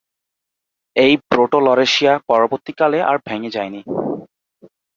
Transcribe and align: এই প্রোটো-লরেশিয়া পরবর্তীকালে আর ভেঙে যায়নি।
এই 0.95 1.13
প্রোটো-লরেশিয়া 1.29 2.13
পরবর্তীকালে 2.29 2.99
আর 3.03 3.17
ভেঙে 3.27 3.49
যায়নি। 3.49 3.81